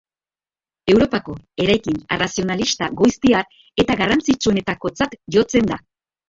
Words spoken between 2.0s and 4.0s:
arrazionalista goiztiar eta